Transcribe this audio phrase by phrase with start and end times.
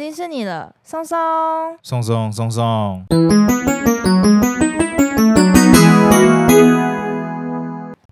[0.00, 1.18] 已经是你了，松松，
[1.82, 3.04] 松松松松。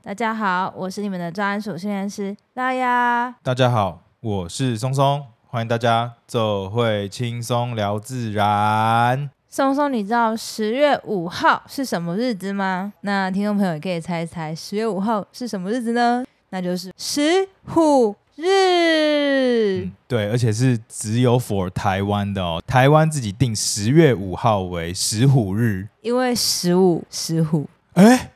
[0.03, 3.35] 大家好，我是你们的专属训练师拉雅。
[3.43, 9.30] 大家好，我是松松，欢迎大家走会轻松聊自然。
[9.48, 12.93] 松松，你知道十月五号是什么日子吗？
[13.00, 16.23] 那听众朋友也可以猜一猜，十月五号是什么日子呢？
[16.50, 19.84] 那就是石虎日。
[19.84, 22.62] 嗯，对，而且是只有 for 台湾的哦。
[22.66, 27.69] 台湾自己定十月五号为石虎日，因为十五石虎。
[27.95, 28.30] 哎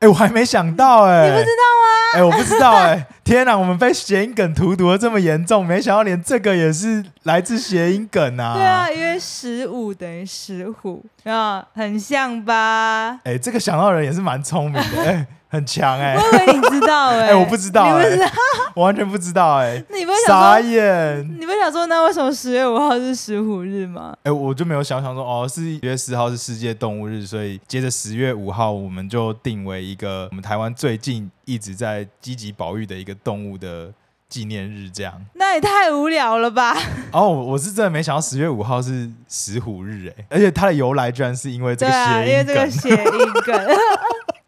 [0.00, 2.18] 哎，我还没想到哎，你不知道吗？
[2.18, 3.06] 哎，我不知道哎。
[3.24, 8.54] 天哪，我们被谐音梗荼毒的这么严重，没想到连这个也是来自谐音梗啊。
[8.54, 13.20] 对啊，因为十五等于石虎啊，很像吧？
[13.24, 15.26] 哎，这个想到的人也是蛮聪明的哎。
[15.48, 16.18] 很强哎、欸！
[16.18, 18.32] 我以为你知道 哎、欸欸，我不知道、欸，你不知道，
[18.74, 19.96] 我完全不知道哎、那。
[19.98, 21.36] 你不想说傻眼？
[21.40, 24.12] 你不想说那为什么十月五号是石虎日吗？
[24.18, 33.92] 哎、欸，我就没有想想说哦，是一月十号是世界动物日，所以接着十月五号我们就定为一个我们台湾最近一直在积极保育的一个动物的
[34.28, 35.14] 纪念日，这样。
[35.34, 36.76] 那也太无聊了吧？
[37.12, 43.76] 哦，我是真的没想到十月五号是石虎日哎、欸，而且它的由来居然是因为这个谐音梗、啊，因为这个谐音梗。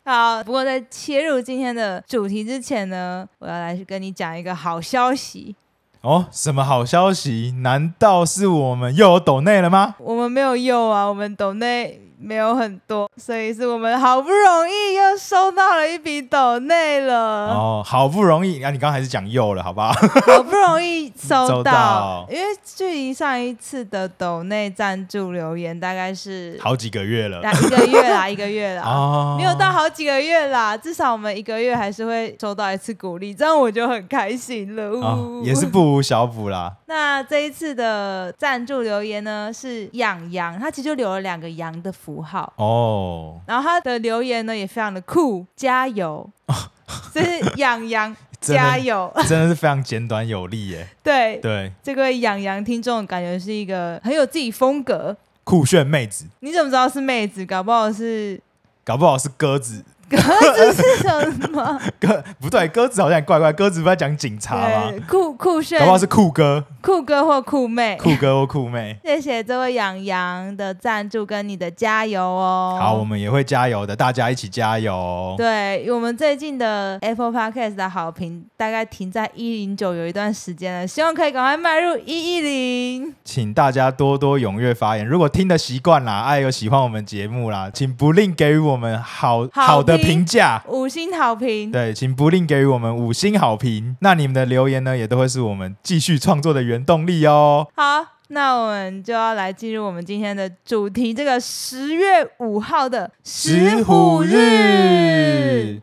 [0.09, 5.55] 好，不过在切入今天的主题之前呢，我要来跟你讲一个好消息。
[6.01, 7.53] 哦，什么好消息？
[7.59, 9.97] 难道是我们又有抖内了吗？
[9.99, 12.01] 我们没有又啊，我们抖内。
[12.21, 17.49] 没有很多，所以是我们好不容易又收到了一笔抖内了。
[17.49, 19.93] 哦，好不容易，那、啊、你刚刚还是讲又了，好不好？
[19.93, 34.89] 好不容易收到， 因为距离上一次的抖内赞助留言大概是好几个月了，一个月啦， 一个月啦，哦，没有到好几个月啦，至少我们一个月还是会收到一次鼓励，这样我就很开心了。
[34.89, 36.73] 哦、也是不无小补啦。
[36.87, 46.27] 那这一次的赞助留言呢，是养羊，他其实就留了两个羊的符号哦，然后他的留言呢也非常的酷，加油，
[47.13, 50.89] 这是养羊 加油， 真的是非常简短有力耶。
[51.03, 55.15] 对对，这个养羊听众感觉是一个很有自己风格、
[55.45, 56.25] 酷炫妹子。
[56.41, 57.45] 你怎么知道是妹子？
[57.45, 58.41] 搞不好是，
[58.85, 59.85] 搞不好是鸽子。
[60.17, 61.81] 鸽子是什么？
[62.01, 63.53] 鸽不对，鸽子好像怪怪。
[63.53, 64.93] 鸽子不在讲警察吗？
[65.09, 68.99] 酷酷炫，搞不好是酷哥，酷哥或酷妹，酷哥或酷妹。
[69.05, 72.79] 谢谢这位养羊的赞助跟你的加油哦。
[72.81, 75.35] 好，我们也会加油的，大家一起加油。
[75.37, 83.15] 对，我们最近的 Apple Podcast 的好评大概停在一零九有一段时间了，希望可以赶快迈入一一零。
[83.25, 90.09] 请大家多多踊跃发言，如果听的习惯啦，爱有喜欢我们节目啦，请不吝给予我们好好，好的。
[90.09, 93.97] 评价五星好评，对，请不吝给予我们五星好评。
[94.01, 97.69] 那你们的留言呢，也都会是我们继续创作的原动力哦。
[97.75, 105.81] 好，那我们就要来进入我们今天的主题，这个十月五号的石虎日。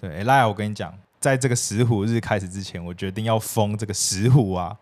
[0.00, 4.76] 对，来，我跟你讲，在这个石虎日开始之前，我决定要封这个石虎啊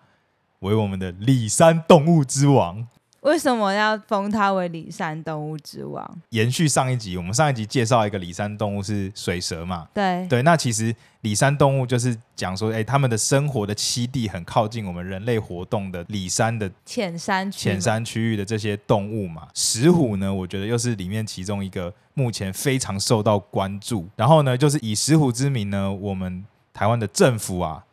[0.61, 2.87] 为我们的里山动物之王。
[3.23, 6.21] 为什么要封它为里山动物之王？
[6.31, 9.89] 延续上一集，我们上一集介绍一个里山动物是水蛇嘛？
[9.95, 19.47] 对对，那其实里山动物就是讲说，哎，他们的生活的栖地很靠近我们人类活动的里山的浅山区浅山区域的这些动物嘛。
[19.55, 24.09] 石虎呢，我觉得又是里面其中一个目前非常受到关注。
[24.17, 26.45] 然后呢，就是以石虎之名呢，我们
[26.75, 27.85] 台湾的政府啊。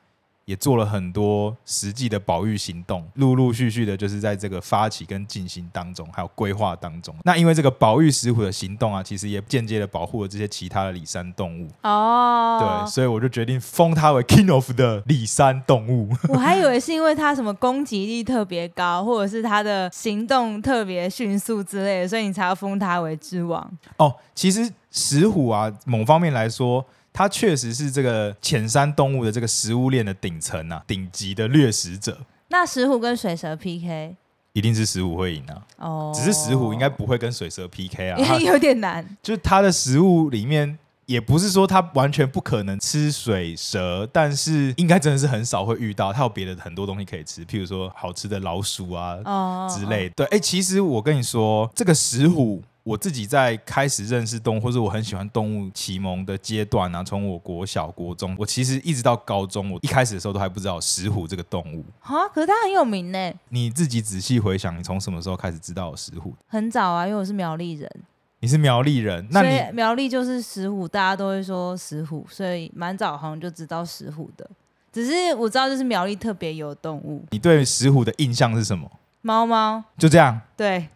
[0.50, 7.16] 也做了很多实际的保育行动，陆陆续续的，就是在这个发起跟进行当中，还有规划当中。
[7.24, 11.68] 那因为这个保育石虎的行动啊，其实也间接的保护了这些其他的里山动物。
[11.84, 16.10] 哦，对，所以我就决定封它为 King of 的里山动物。
[16.30, 23.72] 我还以为是因为它什么攻击力特别高，或者是它的行动特别迅速之类的，所以你才要封它为之王。
[23.98, 26.84] 哦，其实石虎啊，某方面来说。
[27.12, 32.18] 它确实是这个浅山动物的这个食物链的顶层啊，顶级的掠食者。
[32.50, 34.16] 那石虎跟水蛇 PK，
[34.54, 35.62] 一定是石虎会赢啊！
[35.78, 39.06] 哦，只是石虎应该不会跟水蛇 PK 啊， 有点难。
[39.22, 46.12] 就是它的食物里面，也不是说它完全不可能吃水蛇，但是应该真的是很少会遇到。
[46.12, 50.16] 它有别的很多东西可以吃，譬如说好吃的老鼠啊之类的。
[50.16, 52.64] 对，哎，其实我跟你说，这个石虎。
[52.84, 62.28] 我自己在开始认识动物，或者我很喜欢动物启蒙的阶段啊，从我国小、国中，我其实一直到高中，我一开始的时候都还不知道石虎这个动物啊。
[62.30, 63.34] 可是它很有名呢。
[63.50, 66.34] 你自己仔细回想，你从什么时候开始知道石虎？
[66.48, 67.90] 很早啊，因为我是苗栗人。
[68.42, 74.50] 你是苗栗人，那你苗栗就是石虎，大家都会说石虎，所以蛮早好像就知道石虎的。
[74.94, 77.24] 只是我知道就是苗栗特别有动物。
[77.32, 78.90] 你对石虎的印象是什么？
[79.22, 80.40] 猫猫，就这样。
[80.56, 80.88] 对，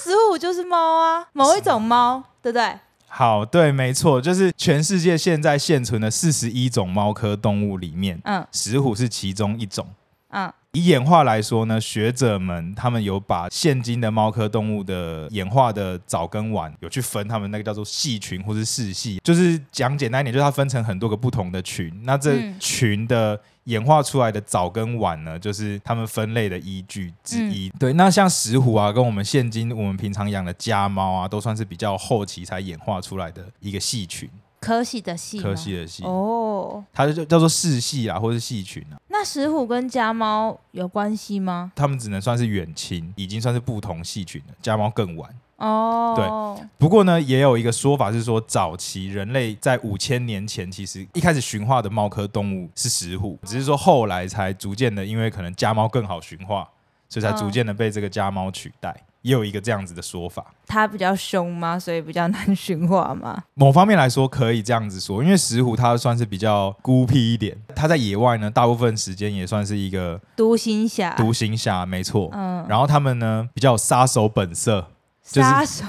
[0.00, 2.78] 啊，石虎就是猫啊，某一种猫，对不对？
[3.08, 9.86] 好，对，没错，就是全世界现在现存的四十一种猫科动物里面，嗯，石虎是其中一种。
[10.30, 21.92] 嗯，以演化来说呢，学者们他们有把现今的猫科动物的演化的早跟晚有去分，他们那个叫做系群或是世系，就是讲简单一点，就是它分成很多个不同的群。
[22.04, 27.68] 那这群的演化出来的早跟晚呢，就是他们分类的依据之一。
[27.68, 34.30] 嗯、对，那像石虎啊，跟我们现今我们平常养的家猫啊，都算是比较后期才演化出来的一个系群。
[34.60, 39.00] 科系的系，科系的系哦，它就叫做世系啊，或是系群啊。
[39.08, 41.72] 那石虎跟家猫有关系吗？
[41.74, 44.54] 它们只能算是远亲，已经算是不同系群了。
[44.60, 46.14] 家猫更晚哦。
[46.14, 56.68] 对，不过呢，也有一个说法是说，早期人类在五千年前，其实一开始驯化的猫科动物是石虎，只是说后来才逐渐的，因为可能家猫更好驯化，
[57.08, 58.94] 所以才逐渐的被这个家猫取代。
[59.22, 61.78] 也有一个这样子的说法，它比较凶吗？
[61.78, 63.42] 所以比较难驯化吗？
[63.54, 71.14] 某方面来说可以这样子说，因为石虎它算是比较孤僻一点，它在野外呢，大部分时间也算是一个独行侠。
[71.16, 72.64] 独行侠没错，嗯。
[72.66, 74.88] 然后他们呢比较有杀手本色，
[75.22, 75.84] 杀手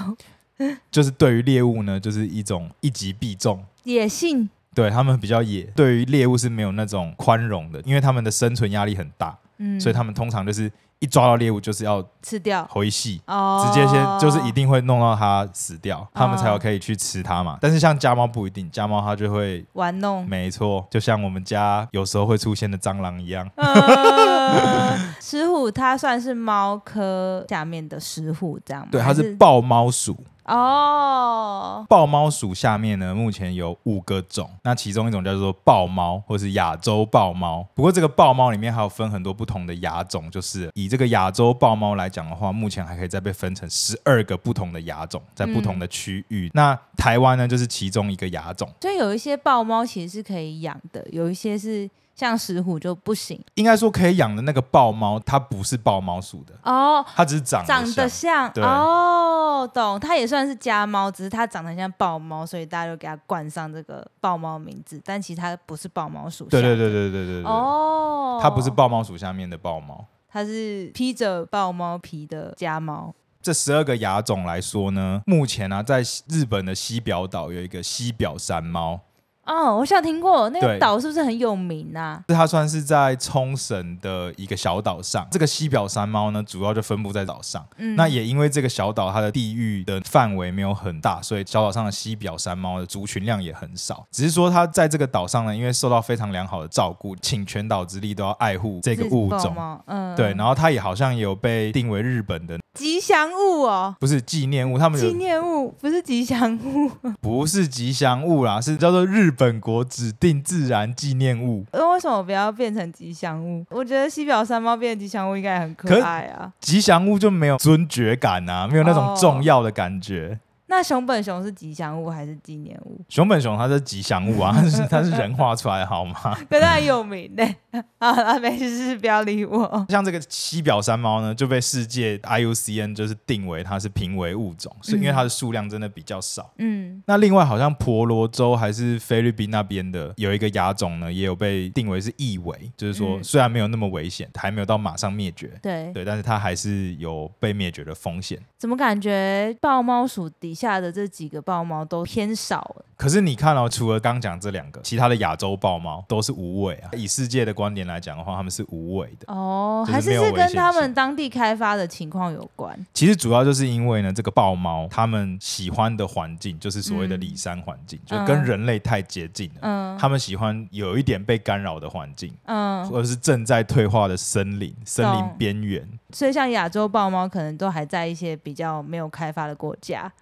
[0.92, 4.50] 就是对于猎物呢就是一种一击必中，野性。
[4.74, 10.70] 对，他们比较野，对于猎物是没有那种宽容的，因为他们的生存压力很大，嗯，所以他们通常就是。
[11.02, 17.58] 一抓到猎物就是要吃掉，回戏，直接先就是一定会弄到它死掉，他们才有可以去吃它嘛。
[17.60, 23.50] 但是像家猫不一定，家猫它就会玩弄，没错，就像我们家有时候会出现的蟑螂一样。
[25.24, 28.88] 石虎它算是猫科下面的石虎，这样吗？
[28.90, 30.16] 对，它是豹猫属。
[30.44, 37.64] 哦，豹猫属下面呢，目前有五个种，那其中一种叫做豹猫，或是亚洲豹猫。
[37.74, 46.48] 不过这个豹猫里面还有分很多不同的亚种，就是以这个亚洲豹猫来讲的话，目前还可以再被分成十二个不同的亚种，在不同的区域。
[46.48, 48.68] 嗯、那台湾呢，就是其中一个亚种。
[48.80, 51.88] 所以有一些豹猫其实是可以养的，有一些是。
[52.14, 66.44] 像石虎就不行，应该说可以养的那个豹猫，它不是豹猫属的哦，它只是长得长得像哦，懂，它也算是家猫，只是它长得像豹猫，所以大家就给它冠上这个豹猫名字，但其实它不是豹猫属。
[66.44, 73.14] 对对对对对对对哦，它不是豹猫属下面的豹猫，它是披着豹猫皮的家猫。
[73.40, 79.00] 这十二个亚种来说呢，目前呢、啊，在日本的西表岛有一个西表山猫。
[79.44, 82.22] 哦，我想听过那个岛是不是很有名啊？
[82.28, 85.26] 它算是在冲绳的一个小岛上。
[85.30, 87.66] 这个西表山猫呢，主要就分布在岛上。
[87.76, 94.06] 嗯，那也因为这个小岛它的地域的范围没有很大，所以小岛上的西表山猫的族群量也很少。
[94.12, 99.80] 只是说它在这个岛上呢，因为受到非常良好的照顾，请全岛之力都要爱护这个物种。
[99.86, 100.32] 嗯，对。
[100.34, 106.90] 然后它也好像也有被定为日本的吉祥物哦，不是纪念物，他们纪念物不是吉祥物，
[107.20, 109.30] 不是吉祥物啦，是叫做日。
[109.30, 113.64] 本国指定自然纪念物，那为什么不要变成吉祥物？
[113.70, 116.52] 我觉得西表山猫变成吉祥物应该很可爱啊。
[116.60, 120.38] 吉祥物就没有尊爵感啊，没有那种重要的感觉。
[120.40, 122.98] 哦那熊本熊是吉祥物还是纪念物？
[123.06, 126.14] 熊本熊它是吉祥物啊， 它是它是人画出来好吗？
[126.48, 127.46] 跟它有名呢。
[127.98, 129.86] 啊，没事，不要理我。
[129.90, 136.50] 像这个西表山猫呢，就被世界 IUCN 就是定为它是濒危物种，是因为它的数量真的比较少。
[136.56, 137.02] 嗯。
[137.06, 145.48] 那另外好像婆罗洲还是菲律宾那边的有一个亚种呢，也有被定为是易危，就是说虽然没有那么危险，还没有到马上灭绝。
[145.62, 148.40] 对对，但是它还是有被灭绝的风险。
[148.58, 150.62] 怎么感觉豹猫属底下？
[150.62, 156.90] 下的这几个豹猫都偏少，可是你看哦，除了刚讲这两个，其他的亚洲豹猫都是无尾啊。
[156.92, 162.76] 以世界的观点来讲的话，他们是无尾的哦，还是是跟他们当地开发的情况有关？
[162.92, 169.60] 其实主要就是因为呢，这个豹猫他们喜欢的环境就是所谓的里山环境，嗯、就跟人类太接近了。
[169.60, 175.88] 嗯，他们喜欢有一点被干扰的环境，嗯，或者是正在退化的森林、森林边缘。
[176.10, 180.12] 所以像亚洲豹猫可能都还在一些比较没有开发的国家。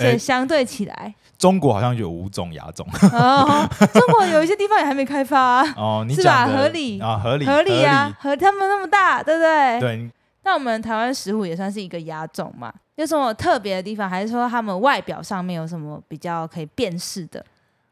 [0.00, 2.86] 所以相对起来，欸，中国好像有五种亚种。
[3.12, 5.64] 哦，中国有一些地方也还没开发啊。
[5.76, 6.46] 哦，你是吧？
[6.46, 9.80] 合理啊，合理，合理啊，和他们那么大，对不对？
[9.80, 10.10] 对。
[10.42, 12.72] 那我们台湾石虎也算是一个亚种嘛？
[12.96, 17.44] 有什么特别的地方，还是说他们外表上面有什么比较可以辨识的？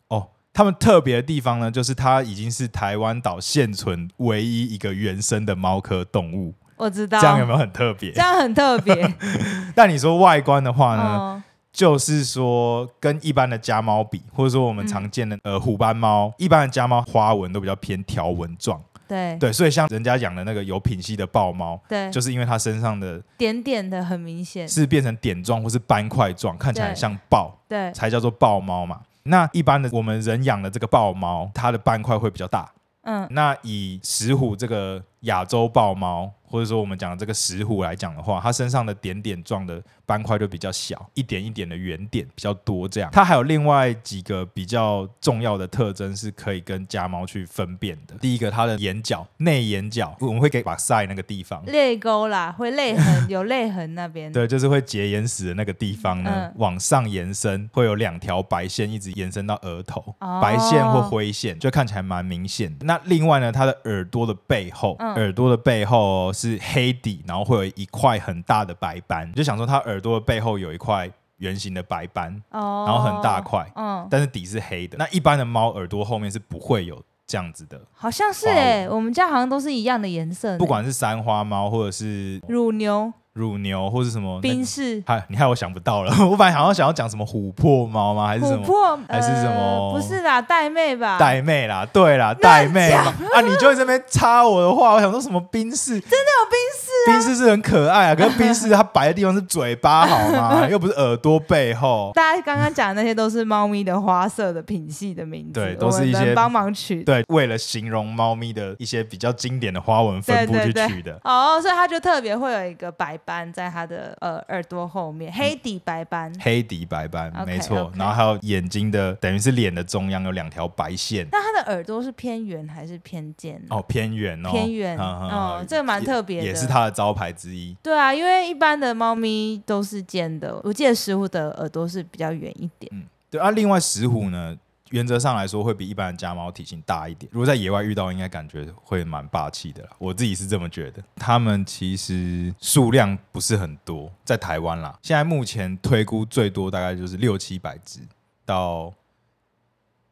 [0.09, 6.55] 哦，他们特别的地方呢，就是它已经是台湾岛现存唯一一个原生的猫科动物。
[6.77, 7.21] 我知道。
[7.21, 8.13] 这样有没有很特别？
[8.13, 9.15] 这样很特别。
[9.75, 11.03] 但你说外观的话呢？
[11.03, 18.83] 哦就是说，跟一般的家猫比，或者说我们常见的、嗯、呃虎斑猫，一般的家猫花纹都比较偏条纹状。
[19.07, 29.01] 对对，所以像人家养的那个有品系的豹猫，对，就是因为它身上的点点的很明显，是变成点状或是斑块状，看起来很像豹，对，才叫做豹猫嘛。
[29.23, 32.71] 那一般的我们人养的这个豹猫，它的斑块会比较大。
[33.03, 36.33] 嗯，那以石虎这个亚洲豹猫。
[36.51, 42.89] 或者说我们讲的这个石虎来讲的话，它身上的点点状的斑块就比较小，一点一点的圆点比较多。
[42.89, 48.15] 这样，它还有另外几个比较重要的特征是可以跟家猫去分辨的。
[48.21, 54.33] 第一个，它的眼角内眼角，我们会给把塞那个地方泪沟啦，会泪痕有泪痕那边。
[54.33, 62.87] 对，就是会结眼屎的那个地方呢，嗯、往上延伸，会有两条白线一直延伸到额头，哦、白线或灰线，就看起来蛮明显的。
[62.87, 66.33] 那另外呢，它的耳朵的背后，嗯、耳朵的背后。
[66.39, 74.97] 是黑底，然后会有一块很大的白斑，就想说它耳朵的背后有一块圆形的白斑，哦，然后很大块，嗯，但是底是黑的。
[74.97, 83.13] 那一般的猫耳朵后面是不会有这样子的，好像是哎、欸，我们家好像都是一样的颜色，不管是三花猫或者是乳牛。
[83.39, 86.13] 乳牛或是什么冰室，嗨，你害我想不到了。
[86.29, 88.27] 我本来好像想要讲什么琥珀猫吗？
[88.27, 88.65] 还是什么？
[88.65, 89.89] 琥珀还是什么？
[89.89, 91.19] 呃、不是啦，玳妹吧？
[91.19, 93.15] 玳妹啦，对啦，玳妹嘛。
[93.33, 96.01] 啊，你就在这边插我的话，我想说什么冰室？
[96.01, 97.13] 真的有冰室啊？
[97.13, 100.67] 冰室是很可爱啊，可是冰室 它白的地方是嘴巴好吗？
[100.69, 102.11] 又不是耳朵背后。
[102.15, 107.03] 大家刚刚讲的那些都是猫咪的花色的品系的名字，对，都是一些帮忙取。
[107.05, 111.19] 对，为了形容猫咪的一些比较经典的花纹分布去取的。
[111.25, 114.17] 哦，所以它就特别会有一个白斑在它的。
[114.21, 117.93] 呃，耳朵后面黑底白斑，嗯、黑底白斑没错。
[117.95, 121.27] 然后还有眼睛的，等于是脸的中央有两条白线。
[121.31, 123.63] 那它的耳朵是偏圆还是偏尖？
[123.69, 124.99] 哦，偏圆哦，偏圆。
[124.99, 127.77] 嗯这个蛮特别的，也是它的招牌之一。
[127.83, 132.91] 对啊，因为一般的猫咪都是尖的，我记得石虎的耳朵是比较圆一点。
[132.93, 133.51] 嗯，对啊。
[133.51, 134.57] 另外石虎呢？
[134.91, 137.29] 原则上来说，会比一般的家猫体型大一点。
[137.33, 139.91] 如果在野外遇到，应该感觉会蛮霸气的啦。
[139.99, 141.03] 我自己是这么觉得。
[141.17, 148.01] 它们其实数量不是很多，在台湾啦，现在目前推估最多大概就是六七百只，
[148.45, 148.93] 到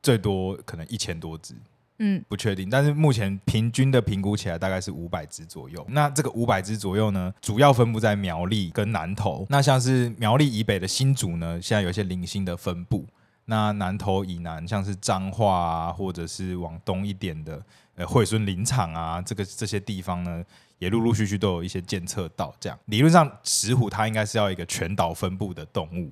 [0.02, 1.54] 最多可能一千多只。
[1.98, 2.68] 嗯，不确定。
[2.68, 5.82] 但是目前平均的评估起来大概是五百只左右。
[5.88, 9.46] 那这个五百只左右呢，主要分布在苗栗跟南投。
[9.48, 13.06] 那像是苗栗以北的新竹呢，现在有一些零星的分布。
[13.48, 17.62] 那南投以南，像是彰化啊，或者是往东一点的，
[17.94, 20.44] 呃，惠蓀林场啊，这个这些地方呢，
[20.78, 22.52] 也陆陆续续都有一些监测到。
[22.58, 26.10] 这样，理论上石虎它应该是要一个全岛分布的动物，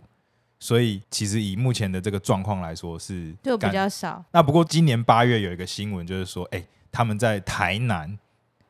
[0.61, 4.25] 所以其实以目前的这个状况来说是就比较少。
[4.31, 8.17] 那不过今年八月有一个新闻，就是说，哎，他们在台南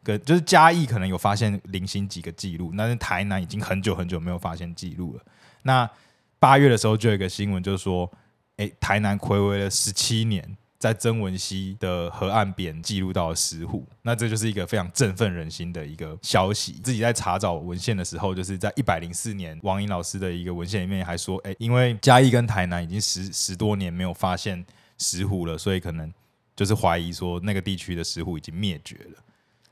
[0.02, 5.22] 跟就是嘉义可能有发现零星几个记录，但是台南已经很久很久没有发现记录了。
[5.64, 5.86] 那
[6.38, 8.10] 八月的时候就有一个新闻，就是说。
[8.56, 16.74] 哎，台南睽违了十七年，在曾文溪的河岸边记录到了石虎，那这就是一个非常振奋人心的一个消息。
[16.74, 24.64] 自己在查找文献的时候，就是在一百零四年王英老师的一个文献里面还说，哎，因为嘉义跟台南已经十十多年没有发现
[24.98, 26.12] 石虎了，所以可能
[26.54, 29.22] 就是怀疑说那个地区的石虎已经灭绝了。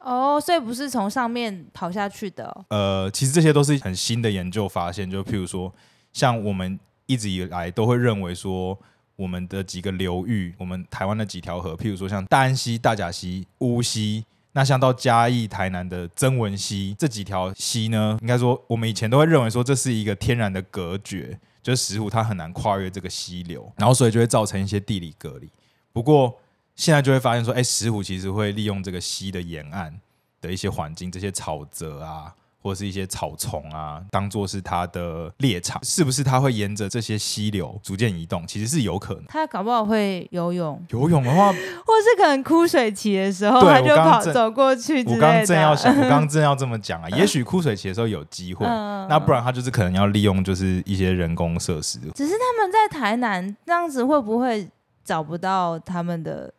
[0.01, 2.65] 哦，所以不是从上面跑下去的哦。
[2.71, 5.73] 呃，其实这些都是很新的研究发现，就譬如说
[6.13, 6.81] 像我们。
[7.13, 8.79] 一直以来都会认为说，
[9.17, 25.49] 我们的几个流域，我们台湾的几条河，譬如说像大安溪、大甲溪、乌溪，那像到嘉义、台南的曾文溪这几条溪呢，应该说我们以前都会认为说这是一个天然的隔绝，就是石虎它很难跨越这个溪流，然后所以就会造成一些地理隔离。
[25.93, 26.39] 不过
[26.75, 30.01] 现在就会发现说，哎，石虎其实会利用这个溪的沿岸
[30.41, 32.35] 的一些环境，这些草泽啊。
[32.63, 38.47] 或者是一些草丛啊，当做是它的猎场，是不是它会沿着这些溪流逐渐移动？
[38.47, 39.25] 其实是有可能。
[39.29, 45.03] 它搞不好会游泳，游泳的话， 或是可能枯水期的时候，它就跑走过去。
[45.05, 51.99] 我刚刚正要想， 我刚刚正要这么讲啊，也许枯水期的时候有机会，嗯、那不然它就是可能要利用就是一些人工设施。
[52.15, 54.69] 只是他们在台南这样子，会不会
[55.05, 56.53] 找不到他们的？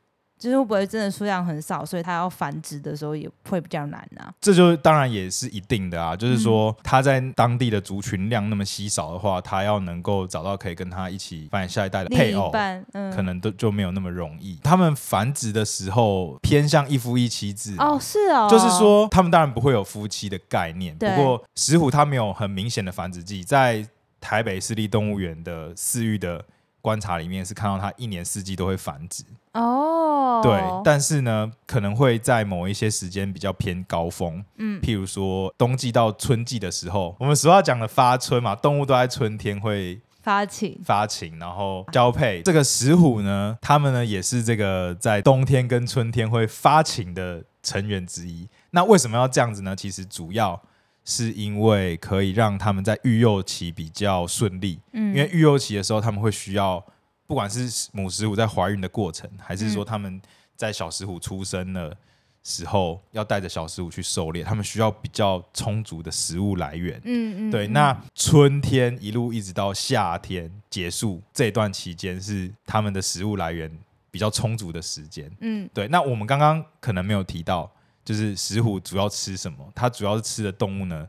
[0.43, 4.27] 就是会不会真的数量很少，所以它要繁殖的时候也会比较难啊？
[4.41, 12.51] 这就当然也是一定的啊，就是说它在当地的族群量那么稀少的话，它要能够找到可以跟它一起繁衍下一代的配偶，
[12.91, 14.59] 嗯、可能都就没有那么容易。
[14.61, 20.93] 他们繁殖的时候偏向一夫一妻制哦，是哦，就是说他们当然不会有夫妻的概念。
[20.97, 23.87] 不过石虎它没有很明显的繁殖季，在
[24.19, 26.43] 台北市立动物园的饲育的。
[26.83, 29.23] 观察里面是看到它一年四季都会繁殖。
[29.53, 42.41] 哦，对，但是呢，可能会在某一些时间比较偏高峰，嗯，譬如说冬季到春季的时候，我们俗话讲的发春嘛，动物都在春天会发情，发情，然后交配。
[42.41, 48.49] 这个石虎呢，它们呢也是这个在冬天跟春天会发情的成员之一。
[48.71, 49.73] 那为什么要这样子呢？
[49.73, 50.61] 其实主要
[51.05, 56.83] 是因为可以让他们在育幼期比较顺利，嗯，因为育幼期的时候他们会需要。
[57.25, 60.21] 不管是母石虎在怀孕的过程，还是说他们
[60.55, 61.97] 在小石虎出生的
[62.43, 67.01] 时候，要带着小石虎去狩猎，他们需要比较充足的食物来源。
[67.05, 67.65] 嗯嗯，对。
[67.69, 73.71] 那春天一路一直到夏天结束这段期间，是他们的食物来源
[74.11, 75.31] 比较充足的时间。
[75.39, 75.87] 嗯，对。
[75.87, 77.71] 那我们刚刚可能没有提到，
[78.03, 79.57] 就是石虎主要吃什么？
[79.75, 81.07] 它主要是吃的动物呢，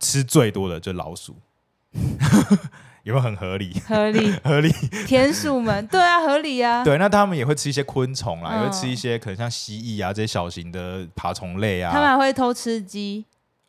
[0.00, 1.36] 吃最多的就是老鼠。
[3.04, 3.72] 有没有很合理？
[3.86, 4.70] 合理， 合理。
[5.06, 6.84] 田鼠们，对啊，合理啊。
[6.84, 11.90] 对，那他们也会吃一些昆虫啦，嗯、也会吃一些可能像蜥蜴啊这些小型的爬虫类啊。
[11.90, 13.24] 他们还会偷吃鸡。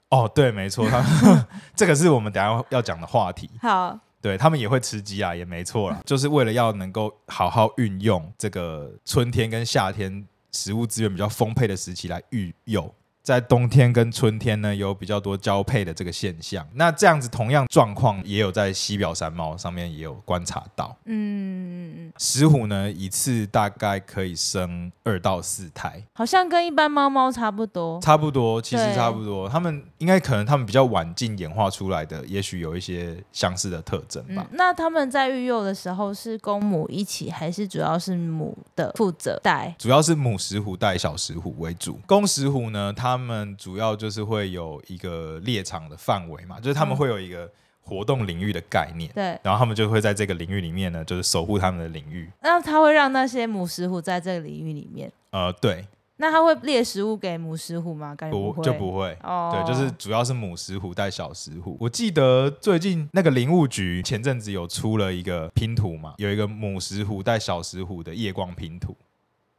[0.10, 3.50] 哦，对，没错，他们 这个是我们等下要讲的话题。
[3.62, 12.94] 好，对他们也会吃鸡啊，也没错啦，就是为了要能够好好运用这个春天跟夏天食物资源比较丰沛的时期来育幼。
[13.30, 16.68] 在冬天跟春天呢，有比较多交配的这个现象。
[16.74, 20.98] 那这样子同样状况也有在西表山猫上面也有观察到。
[21.06, 28.02] 嗯，石虎呢，一次大概可以生二到四胎，好像跟一般猫猫差不多。
[28.02, 29.48] 差不多，其实差不多。
[29.48, 34.44] 他们应该可能他们比较晚进演化出来的，也许有一些相似的特征吧。
[34.50, 39.76] 嗯，那他们在育幼的时候是公母一起，还是主要是母的负责带？
[39.78, 43.19] 主要是母石虎带小石虎为主，公石虎呢，它。
[43.20, 52.32] 他们主要就是会有一个猎场的范围嘛，就是他们会有一个活动领域的概念，对，然后他们就会在这个领域里面呢，就是守护他们的领域。
[52.42, 55.12] 那他会让那些母石虎在这个领域里面？
[55.32, 55.86] 呃，对。
[56.22, 58.14] 那他会猎食物给母石虎吗？
[58.30, 59.18] 不，不就不会。
[59.24, 61.78] 哦，对，就是主要是母石虎带小石虎。
[61.80, 68.94] 我记得最近那个林务局前阵子有出了一个拼图嘛，有一个母石虎带小石虎的夜光拼图。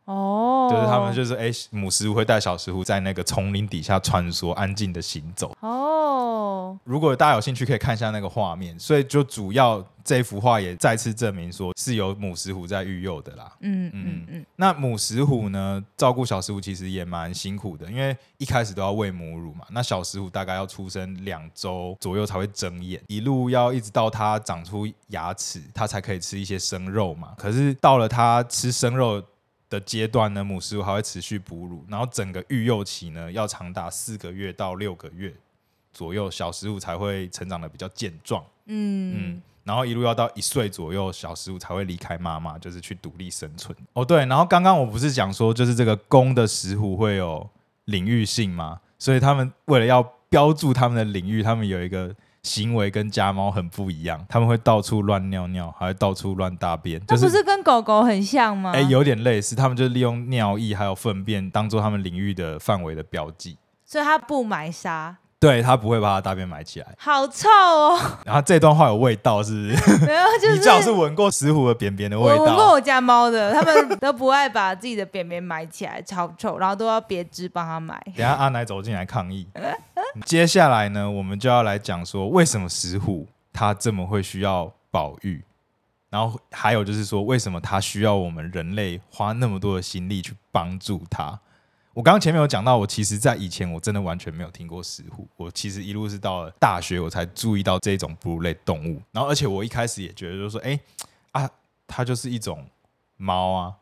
[0.05, 5.55] 哦，就是他们就是哎、欸，母石虎会带小石虎在那个丛林底下穿梭，安静的行走。
[5.61, 8.79] 哦，如果大家有兴趣，可以看一下那个画面。
[8.79, 13.53] 所以就主要这幅画也再次证明说是有母石虎在育幼的啦。
[13.61, 14.47] 嗯嗯嗯，嗯。
[14.57, 19.65] 那母石虎呢，照顾小石虎其实也蛮辛苦的，因为一开始都要喂母乳嘛。
[19.71, 27.35] 那小石虎大概要出生两周左右才会睁眼，一路要一直到它长出牙齿，它才可以吃一些生肉嘛。
[27.37, 29.23] 可是到了它吃生肉
[29.71, 35.33] 的阶段呢，母石虎还会持续哺乳，然后整个育幼期呢，要长达四个月到六个月
[35.93, 38.45] 左右，小食虎才会成长的比较健壮。
[38.67, 43.75] 嗯嗯，然后一路要到一岁左右，小食虎才会离开妈妈，就是去独立生存。
[43.93, 47.49] 哦，对，然后刚刚我不是讲说，就是这个公的石虎会有
[47.85, 48.81] 领域性吗？
[48.99, 52.15] 所以他们为了要标注他们的领域，他们有一个。
[52.43, 57.01] 行为跟家猫很不一样，他们会到处乱尿尿，还会到处乱大便。
[57.07, 58.73] 这不是跟狗狗很像吗？
[58.75, 65.19] 哎，有点类似，他们就利用尿液还有粪便当做他们领域的范围的标记，所以它不埋沙。
[65.41, 66.87] 对，他不会把他大便埋起来。
[66.99, 67.99] 好臭哦！
[68.27, 70.05] 然后这段话有味道，是不是？
[70.05, 72.35] 没有，就是 你最好是闻过石虎的便便的味道。
[72.35, 77.99] 我闻过我家猫的，他们都不爱把自己的便便埋起来，超臭，然后都要别只帮他埋。
[78.15, 79.49] 等下阿奶走进来抗议。
[80.27, 85.43] 接下来呢，我们就要来讲说，为什么石虎它这么会需要保育，
[86.11, 91.41] 然后还有就是说，为什么它需要我们人类花那么多的心力去帮助它。
[91.93, 100.79] 我刚刚前面有讲到，我其实在以前我真的完全没有听过石虎，我其实一路是到了大学我才注意到这种哺乳类动物，然后而且我一开始也觉得就是说，哎
[101.33, 101.51] 啊，
[101.89, 102.65] 它就是一种
[103.17, 103.75] 猫啊，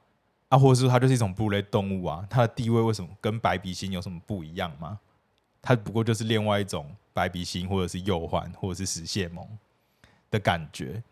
[0.48, 4.98] 啊，或者说它就是一种哺乳类动物啊，它的地位为什么跟白鼻心有什么不一样吗？
[5.60, 9.46] 它不过就是另外一种白鼻心，或者是鼬獾，或者是食蟹獴
[10.30, 11.02] 的感觉。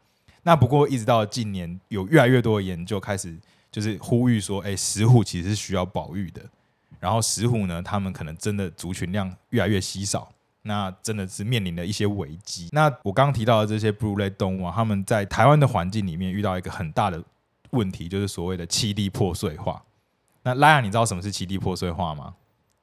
[0.43, 3.37] 那不过一直到近年，有越来越多的研究开始
[3.71, 6.43] 就是呼吁说，哎，石虎其实是需要保育的。
[6.99, 12.69] 然后石虎呢，他们可能真的族群量越来越稀少，那真的是面临了一些危机。
[12.73, 17.23] 那我刚刚提到的这些哺乳类动物啊，他们在台湾的环境里面遇到一个很大的
[17.71, 19.83] 问题，就是所谓的栖地破碎化。
[20.43, 22.35] 那拉雅，你知道什么是栖地破碎化吗？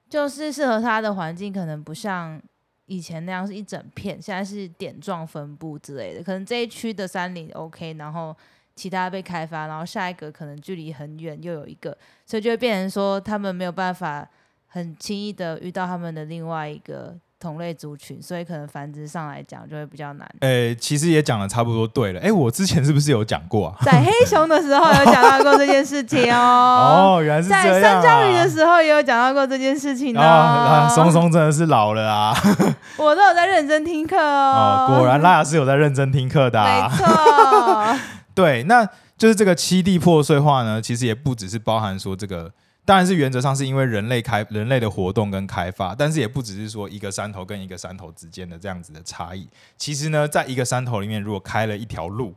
[0.10, 2.40] 就是适合它的环境可能不像
[2.86, 6.24] 以前那样是一整片，现在是点状分布之类的。
[6.24, 8.36] 可能这一区的山林 OK，然后
[8.76, 14.28] 其他被开发，然后下一个可能距离很远又有一个，所以就会变成说他们没有办法
[14.68, 20.28] 很轻易的遇到他们的另外一个同类族群，所以可能繁殖上来讲就会比较难。
[20.40, 22.22] 诶，其实也讲的差不多对了。
[22.22, 23.78] 诶，我之前是不是有讲过啊？
[23.86, 27.20] 在黑熊的时候有讲到过这件事情哦。
[27.20, 27.70] 哦，原来是这样、啊。
[27.70, 30.22] 在山椒鱼的时候也有讲到过这件事情哦。
[30.22, 32.34] 啊，松松真的是老了啊。
[32.98, 34.88] 我都有在认真听课哦。
[34.90, 36.90] 哦，果然拉雅是有在认真听课的、啊。
[36.90, 38.00] 没错。
[38.34, 42.52] 对，那就是这个七地破碎化呢，其实也不只是包含说这个。
[42.86, 49.48] 当然是原则上是因为人类开人类的活动跟开发，但是也不只是说一个山头跟一个山头之间的这样子的差异。
[49.78, 52.36] 其实呢，在一个山头里面，如果开了一条路，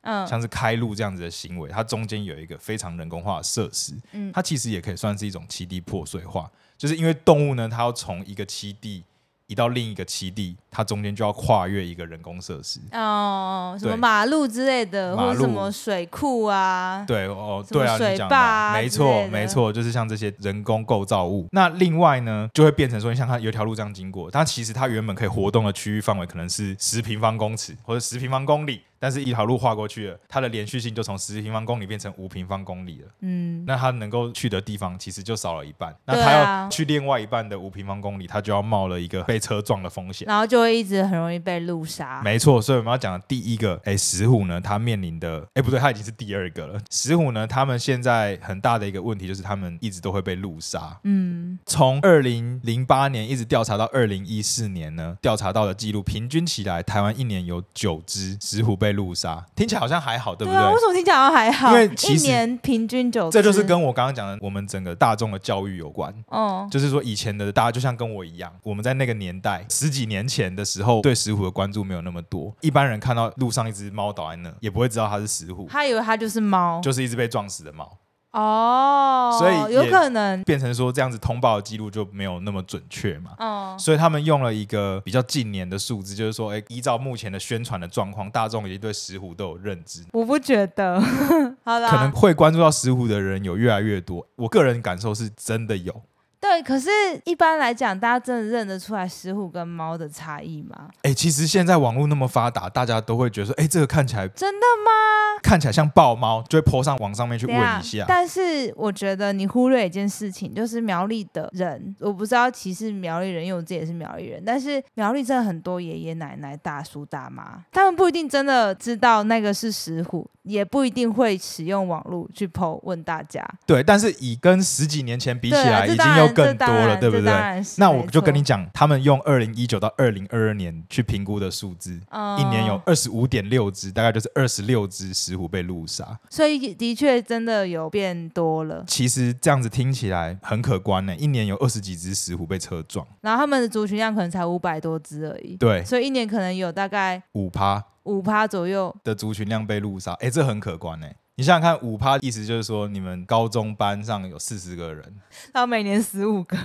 [0.00, 9.04] 嗯，像是开路这样子的行为，它中间有一个非常人工化的设施，嗯，它其实也可以算是一种七地破碎化，就是因为动物呢，它要从一个七地。
[9.48, 21.46] 移到另一个栖地，它中间就要跨越一个人工设施哦，什么马路之类的，或者什么水库啊，对哦，对啊，水坝啊，没错没错，就是像这些人工构造物。
[21.52, 28.82] 那另外呢，就会变成说，你像它有条路这样经过，它其实它原本可以活动的区域范围可能是十平方公尺或者十平方公里。
[29.06, 33.08] 但是一条路划过去了，它的连续性就从十平方公里变成五平方公里了。
[33.20, 35.94] 嗯，那它能够去的地方其实就少了一半。
[36.06, 42.20] 那它要去另外一半的五平方公里，它就要冒了一个被车撞的风险，然后就会一直很容易被路杀。
[42.24, 46.80] 没错，所以我们要讲的第一个，哎，石虎呢，它面临的，哎，不对，它已经是第二个了。
[46.90, 50.98] 石虎呢，他们现在很大的一个问题就是，他们一直都会被路杀。
[51.04, 59.44] 嗯，从二零零八年一直调查到二零一四年呢，调查到的记录，平均起来，台湾一年有九只石虎被路杀。
[59.54, 60.56] 听起来好像还好，对不对？
[60.56, 61.68] 对啊，为什么听起来好像还好？
[61.68, 66.12] 因为一年平均九，这就是跟我刚刚讲的我们整个大众的教育有关。
[66.28, 72.52] 哦，就是说以前的大家就像跟我一样，我们在那个年代十几年前的时候，对石虎的关注没有那么多。
[72.62, 77.98] 一般人看到路上一只猫倒在那，也不会知道它是石虎，他以为它就是猫，就是一只被撞死的猫。
[78.36, 83.30] 哦，所以有可能变成说这样子通报的记录就没有那么准确嘛。
[83.38, 90.04] 哦，所以他们用了一个比较近年的数字，就是说，哎，依照目前的宣传的状况，大众已经对石虎都有认知。
[90.12, 91.00] 我不觉得，
[91.64, 94.26] 好啦，可能会关注到石虎的人有越来越多。
[94.36, 96.02] 我个人感受是真的有。
[96.40, 96.88] 对，可是
[97.24, 100.88] 一般来讲，大家真的认得出来石虎跟猫的差异吗？
[101.02, 105.40] 哎，其实现在网络那么发达，大家都会觉得说，哎，这个看起来真的吗？
[105.42, 108.04] 看起来像豹猫，就会 po 上网上面去问一下。
[108.06, 120.28] 但是我觉得你忽略一件事情，就是苗栗的人，我不知道歧视苗栗人，因为我自己也是苗栗人，但是苗栗真的很多爷爷奶奶、大叔大妈，他们不一定真的知道那个是石虎。
[120.46, 127.32] 也不一定会使用网络去 po 问大家，对，但是以跟十几年前比起来，已经又更多了，对不对？
[127.78, 138.84] 那我就跟你讲，他们用二零一九到二零二二年去评估的数字，嗯、一年有二十五点六只，大概就是二十六只石虎被路杀，所以的确真的有变多了。
[138.86, 147.84] 其实这样子听起来很可观呢，一年有二十几只石虎被车撞，然后他们的族群量可能才五百多只而已，对，所以一年可能有大概五趴。
[148.06, 151.16] 五趴左右的族群量被路杀，哎，这很可观哎！
[151.38, 155.04] 你想想看，五趴意思就是说，你们高中班上有四十个人，
[155.52, 156.56] 然后每年十五个，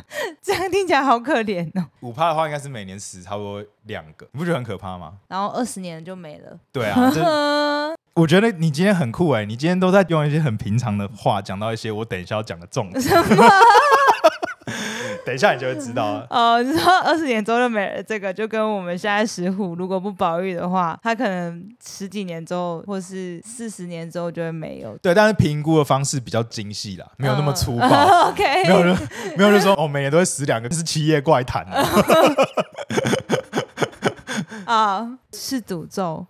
[0.42, 1.86] 这样听起来好可怜哦。
[2.00, 5.16] 五趴的话，应该是每年死差不多两个，你不觉得很可怕吗？
[5.28, 6.58] 然后二十年就没了。
[6.72, 7.12] 对啊，
[8.16, 9.44] 我觉得你今天很酷哎！
[9.44, 13.04] 你今天都在用一些很平常的话讲到一些我等一下要讲的重点。
[15.26, 16.28] 等一下，你就会知道了。
[16.30, 24.98] 哦，你说二十年之后就没了，这个就跟我们现在石虎如果不保育的话，它可能十几年之后，或是四十年之后就会没有。
[24.98, 27.88] 对，但是评估的方式比较精细啦，没有那么粗 暴。
[27.88, 28.98] 嗯、OK，没有人，
[29.38, 31.88] 没有人说哦，每年都会死两个，这是七夜怪谈啊。
[34.66, 36.26] 啊，是诅咒。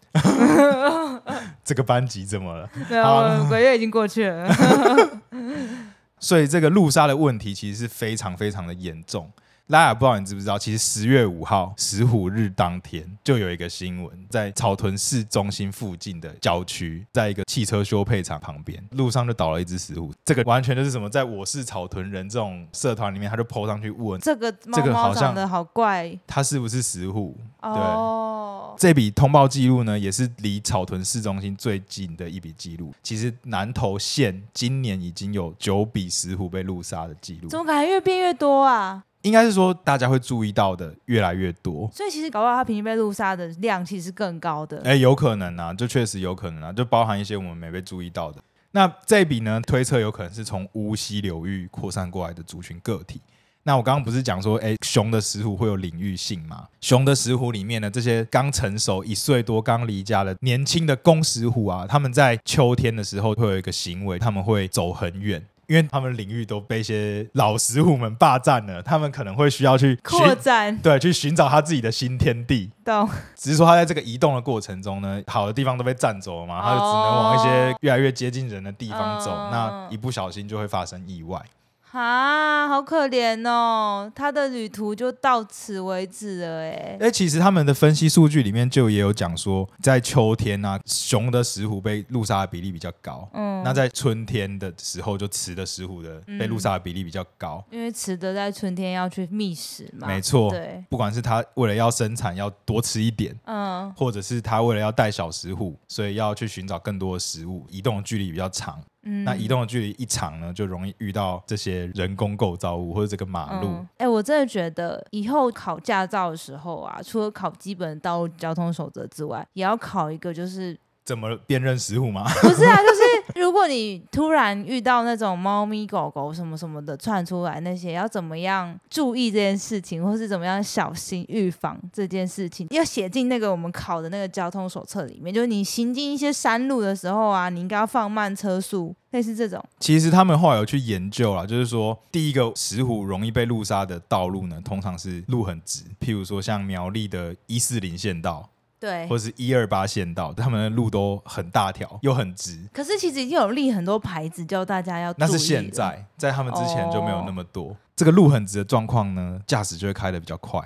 [1.63, 2.67] 这个班级怎么了？
[2.89, 4.49] 对啊，鬼月已经过去了。
[6.21, 9.29] 所以这个路杀的问题其实是非常非常的严重。
[9.71, 20.13] 拉雅，不知道你知不知道，其实十月五号石虎日当天就有一个新闻，在草屯市中心附近的郊区，在一个汽车修配厂旁边，路上就倒了一只石虎。
[20.25, 27.37] 这个完全就是什么，在我是草屯人这种社团里面，他就 po 上去问这个猫猫长得好怪，它是不是石虎？
[27.61, 27.71] 对。
[27.71, 32.93] 哦，这笔通报记录呢，也是离草屯市中心最近的一笔记录。
[33.01, 39.05] 其实南投县今年已经有九笔石虎被路杀的记录，怎么感觉越变越多啊？
[39.23, 44.81] 应该是说，大家会注意到的越来越多，所以其实搞不好它平均被路杀的量其实是更高的。
[44.83, 48.41] 哎，有可能啊，就确实有可能啊，就包含一些我们没被注意到的。
[48.71, 53.19] 那这一笔呢，推测有可能是从乌溪流域扩散过来的族群个体。
[53.63, 56.67] 那我刚刚不是讲说，哎，熊的石虎会有领域性吗？
[56.79, 65.45] 熊的石虎里面呢，这些刚成熟一岁多、刚离家的年轻的公石虎啊，他们在秋天的时候会有一个行为，他们会走很远。
[65.71, 72.69] 因为他们领域都被一些老石虎们霸占了，他们可能会需要去扩展，对，去寻找他自己的新天地。
[72.83, 73.07] 懂。
[73.37, 81.41] 只是说他在这个移动的过程中呢，好的地方都被占走了嘛，他就只能往一些越来越接近人的地方走，哦、那一不小心就会发生意外。
[81.91, 84.09] 啊，好可怜哦！
[84.15, 86.97] 他的旅途就到此为止了，哎。
[87.01, 93.29] 哎，其实他们的分析数据里面就也有讲说，在秋天啊，雄的石虎被路杀的比例比较高。
[93.33, 93.61] 嗯。
[93.63, 97.63] 那在春天的时候，就雌的石虎的被路杀的比例比较高。
[97.69, 100.07] 因为雌的在春天要去觅食嘛。
[100.07, 100.49] 没错。
[100.49, 100.83] 对。
[100.89, 108.81] 不管是它为了要生产要多吃一点，嗯，或者是它为了要带小石虎，所以要去寻找更多的食物，移动的距离比较长。
[109.03, 113.67] 嗯，那移动的距离一长呢，就容易遇到这些人工构造物或者这个马路。
[113.67, 120.77] 哎、嗯欸，我真的觉得以后考驾照的时候啊，除了考基本道路交通守则之外，也要考一个就是。
[121.03, 122.23] 怎么辨认食物吗？
[122.43, 123.01] 不是啊，就是
[123.39, 135.33] 如果你突然遇到那种猫咪、狗狗什么什么的窜出来，那些要怎么样注意这件事情，或是怎么样小心预防这件事情，要写进那个我们考的那个交通手册里面。
[135.33, 139.63] 就是你行进一些山路的时候啊，你应该要放慢车速，类似这种。
[139.79, 148.49] 其实他们后来有去研究啦，就是说第一个石虎容易被路杀的道路呢，通常是路很直，譬如说像苗栗的一四零县道。
[148.81, 152.67] 对，或者是一二八县道，他们的路都很大条，又很直。
[152.73, 155.13] 可是其实已经有立很多牌子叫大家要。
[155.19, 157.65] 那是现在，在他们之前就没有那么多。
[157.65, 160.59] 哦、这个路很直的状况呢，驾驶就会开的比较快。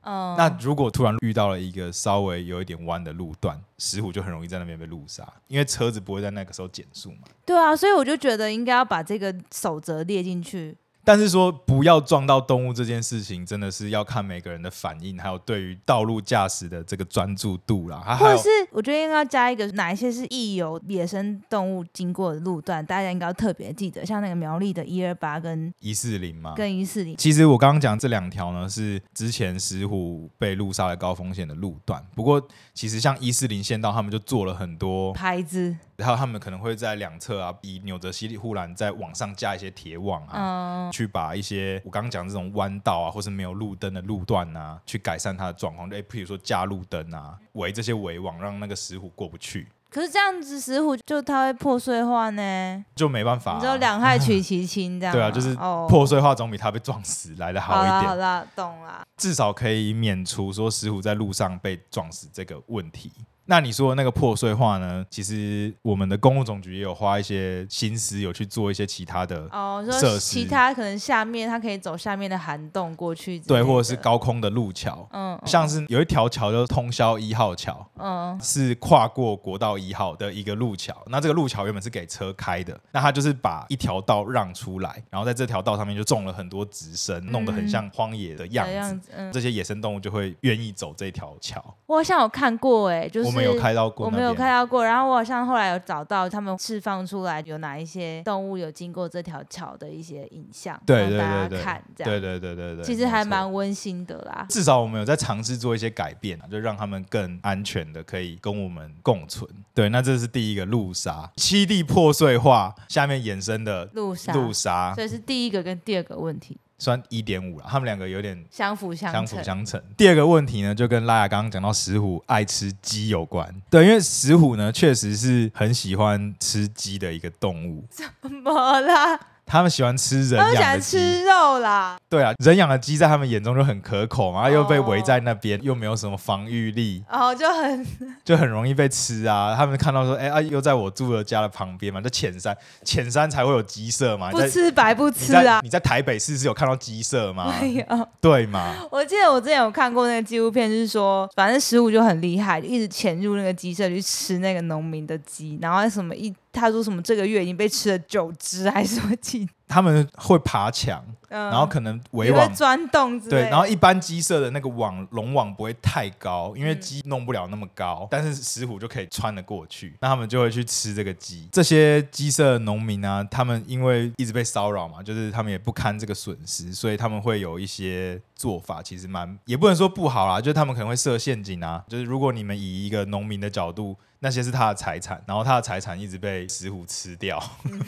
[0.00, 0.34] 嗯。
[0.36, 7.28] 那如果突然遇到了一个稍微有一点弯的路段，石虎就很容易在那边被路杀，因为车子不会在那个时候减速嘛。
[7.46, 10.76] 对啊，所以我就觉得应该要把这个守则列进去。
[11.04, 18.16] 但是说不要撞到动物这件事情，真的是要看每个人的反应，还有对于道路驾驶的这个专注度啦。
[18.18, 27.16] 或者是我觉得应该要加一个，哪一些是易有野生动物经过的路段，大家应该要特别记得，像那个苗栗的一二八跟一四零嘛，跟一四零。
[27.16, 32.04] 其实我刚刚讲这两条呢，是之前石虎被路杀的高风险的路段。
[32.14, 32.40] 不过
[32.74, 35.76] 其实像一四零县道，他们就做了很多牌子。
[36.00, 45.88] 然后他们可能会在两侧啊，以纽泽西护栏再往上加一些铁网啊，嗯、去把一些我刚刚讲这种弯道啊，或是没有路灯的路段啊，去改善它的状况。
[45.90, 49.68] 诶，譬如说加路灯啊，围这些围网，让那个石虎过不去。
[49.90, 53.54] 可是这样子石虎就它会破碎化呢，就没办法、啊。
[53.56, 55.16] 你知道两害取其轻这样、嗯。
[55.16, 55.52] 对啊，就是
[55.88, 57.92] 破碎化总比它被撞死来的好一点。
[57.92, 59.02] 好啦，好啦，懂啦。
[59.16, 63.10] 至少可以免除说石虎在路上被撞死这个问题。
[63.50, 65.04] 那你说的那个破碎化呢？
[65.10, 80.96] 其实我们的公路总局也有花一些心思，有去做一些其他的哦，设施，其他可能下面它可以走下面的涵洞过去，对，或者是高空的路桥，嗯，像是有一条桥就是通霄一号桥，嗯，是跨过国道一号的一个路桥。
[81.08, 91.60] 那这个路桥原本是给车开的，那它就是把一条道让出来，然后在这条道上面就种了很多植生，弄得很像荒野的样子，嗯样子嗯、这些野生动物就会愿意走这条桥。
[91.86, 93.39] 我好像有看过、欸，哎，就是。
[93.40, 94.84] 没有开到过，我没有开到过。
[94.84, 102.12] 然后我好像后来有找到他们释放出来有哪一些动物有经过这条桥的一些影像，对对对对，让大家看这样。
[102.12, 104.46] 对对对对对，其实还蛮温馨的啦。
[104.48, 109.48] 至少我们有在尝试做一些改变啊，就让他们更安全的可以跟我们共存。
[109.74, 116.58] 对，那这是第一个路杀，七地破碎化下面衍生的路杀，路杀，所以是第一个跟第二个问题。
[116.80, 119.80] 算一点五了，他们两个有点相辅相相辅相成。
[119.96, 123.54] 第二个问题呢，就跟拉雅刚刚讲到石虎爱吃鸡有关。
[123.70, 127.84] 对，因为石虎呢，确实是很喜欢吃鸡的一个动物。
[127.90, 129.20] 怎么啦？
[129.50, 131.98] 他们喜欢吃人养的鸡，他们喜欢吃肉啦。
[132.08, 137.86] 对啊，人养的鸡在他们眼中就很可口嘛，又被围在那边，又没有什么防御力，哦，就很
[138.24, 139.56] 就很容易被吃啊。
[139.56, 144.30] 他们看到说，哎啊，又在我住的家的旁边嘛，就浅山，浅山才会有鸡舍嘛。
[144.30, 145.40] 不吃白不吃啊！
[145.40, 147.52] 你在，你在台北市是有看到鸡舍吗？
[147.60, 148.08] 没有。
[148.20, 148.76] 对嘛？
[148.90, 156.32] 我记得我之前有看过那个纪录片，就是说，反正食物就很厉害，就一直潜入那个鸡舍去吃那个农民的鸡，然后什么一。
[156.52, 157.00] 他说什么？
[157.02, 159.48] 这个月已经被吃了九只还是什么鸡？
[159.68, 163.42] 他们会爬墙，嗯、然后可能围网钻洞之类。
[163.42, 169.94] 对，然后一般鸡舍的那个网笼网不会太高，因为鸡弄不了那么高，嗯、但是石虎就可以穿得过去。
[170.00, 171.48] 那他们就会去吃这个鸡。
[171.52, 183.96] 这些鸡舍的农民啊，他们因为一直被骚扰嘛，就是他们也不堪这个损失，所以他们会有一些做法，其实蛮也不能说不好啦，就是他们可能会设陷阱啊，就是如果你们以一个农民的角度。
[184.20, 187.42] 那些是他的财产，然后他的财产一直被石虎吃掉，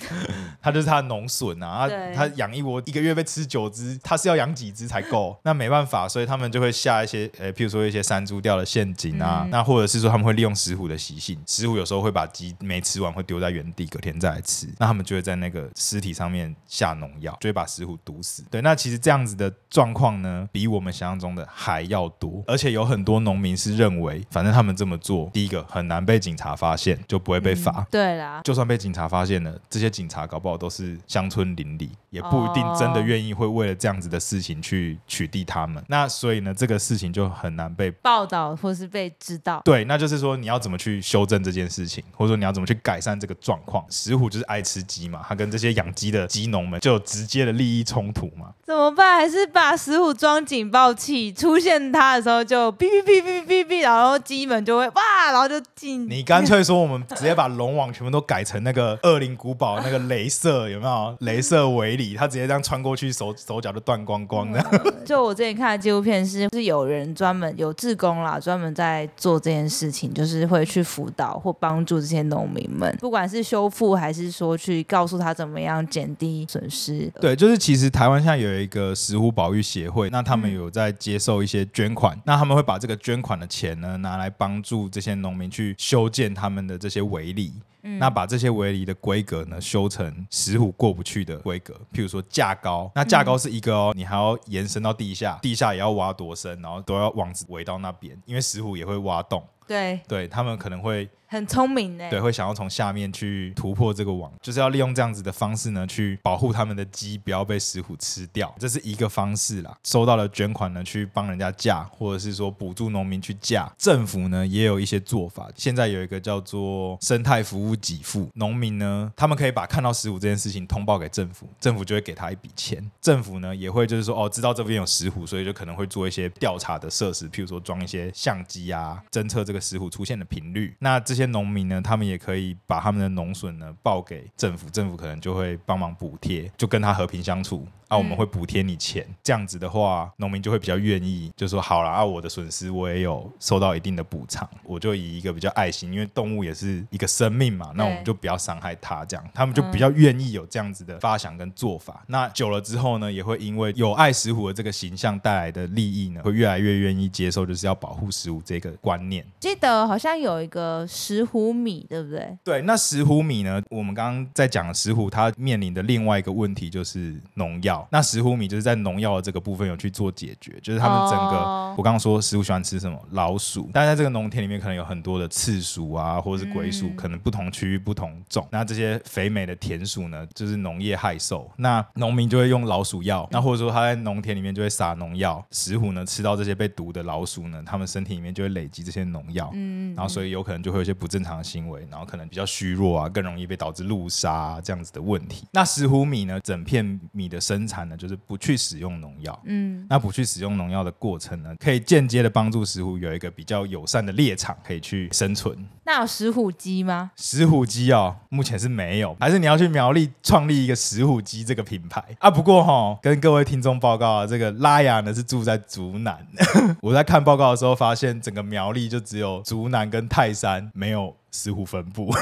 [0.61, 5.39] 他就是他的农损啊，他他养一窝一个月被吃九只，他是要养几只才够？
[5.43, 18.43] 那没办法，所以他们就会下一些，呃，譬如说一些山猪掉的陷阱啊，嗯、那或者是说他们会利用石虎的习性，石虎有时候会把鸡没吃完会丢在原地，隔天再来吃，那他们就会在那个尸体上面下农药，就会把石虎毒死。
[18.51, 27.81] 对，那其实这样子的状况呢，比我们想象中的还要多，而且有很多农民是认为，反正他们这么做，第一个很难被警察发现，就不会被罚。
[27.81, 35.83] 嗯、对啦，就算被警察发现了，这些警察搞不好都是乡村邻里，也不一定真的愿意会为了这样子的事情去取缔他们。
[35.89, 39.61] 那所以呢，这个事情就很难被报道或是被知道。
[39.65, 43.85] 对，那就是说你要怎么去修正这件事情，或者说你要怎么去改善这个状况。
[43.91, 48.53] 石虎就是爱吃鸡嘛，他跟这些养鸡的鸡农们就有直接的利益冲突嘛。
[48.65, 49.17] 怎么办？
[49.17, 56.09] 还是把石虎装警报器，出现它的时候就哔哔哔哔哔哔，然后鸡们就会哇，然后就进。
[56.13, 61.17] 你干脆说我们直接把龙网全部都改成那个恶灵古堡那个镭射，有没有？
[61.21, 64.63] 镭射围里，他直接这样穿过去，手手脚都断光光的。
[65.07, 77.11] 就我之前看的纪录片是，是有人专门有志工啦，专门在做这件事情，就是会去辅导或帮助这些农民们，不管是修复还是说去告诉他怎么样减低损失。
[77.23, 87.53] 对，就是其实台湾现在有一个石虎保育协会，那他们有在接受一些捐款，嗯、那他们会把这个捐款的钱呢拿来帮助这些农民去修建他们的这些围篱。
[87.83, 99.43] 嗯、那把这些围篱的规格呢修成石虎过不去的规格，譬如说架高，那架高是一个哦，嗯、你还要延伸到地下，地下也要挖多深，然后都要网子围到那边，因为石虎也会挖洞。
[99.67, 101.09] 对，对他们可能会。
[101.29, 109.75] 很聪明呢，对，会想要从下面去突破这个网，就是要利用这样子的方式呢，去保护他们的鸡不要被石虎吃掉，这是一个方式啦。
[109.83, 113.73] 收到了捐款呢，去帮人家架，或者是说补助农民去架。
[113.79, 122.91] 政府呢也有一些做法，现在有一个叫做生态服务给付，农民呢他们可以把看到石虎这件事情通报给政府，政府就会给他一笔钱。
[123.01, 130.77] 政府呢也会就是说哦，知道这边有石虎，所以就可能会做一些调查的设施，譬如说装一些相机啊，侦测这个石虎出现的频率。
[130.79, 137.65] 那这些些农民呢，他们也可以把他们的农损呢报给政府，政府可能就会帮忙补贴，就跟他和平相处。
[137.93, 152.03] 啊，我们会补贴你钱，这样子的话，农民就会比较愿意，就说好了啊，我的损失我也有受到一定的补偿，我就以一个比较爱心，因为动物也是一个生命嘛，那我们就不要伤害它，这样他们就比较愿意有这样子的发想跟做法。
[152.07, 159.23] 那久了之后呢，也会因为有爱石虎的这个形象带来的利益呢，会越来越愿意接受，就是要保护石虎这个观念。
[159.39, 162.39] 记得好像有一个石虎米，对不对？
[162.43, 167.82] 对，那石虎米呢，我们刚刚在讲石虎，它面临的另外一个问题就是农药。
[167.91, 171.79] 那石虎米就是在农药的这个部分有去做解决，就是他们整个，oh.
[171.79, 178.47] 我刚刚说石虎喜欢吃什么老鼠，但在这个农田里面可能有很多的刺鼠啊，或者是鬼鼠，可能不同区域不同种。
[178.51, 185.45] 那这些肥美的田鼠呢，就是农业害兽，那农民就会用老鼠药，那或者说他在农田里面就会撒农药。
[185.51, 195.47] 石虎呢吃到这些被毒的老鼠呢，他们身体里面就会累积这些农药，嗯然后所以有可能就会有一些不正常的行为，然后可能比较虚弱啊，更容易被导致路杀啊，这样子的问题。
[195.53, 205.57] 那石虎米呢，整片米的生产呢，就是不去使用农药，嗯，那不去使用农药的过程呢，可以间接的帮助石虎有一个比较友善的猎场可以去生存。
[205.85, 207.11] 那有石虎鸡吗？
[207.17, 212.31] 石虎鸡哦，目前是没有，还是你要去苗栗创立一个石虎鸡这个品牌啊？
[212.31, 216.25] 不过哈、哦，跟各位听众报告啊，这个拉雅呢是住在竹南，
[216.83, 222.13] 我在看报告的时候发现，整个苗栗就只有竹南跟泰山没有石虎分布。